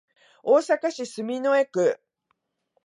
[0.41, 1.99] 大阪市住之江区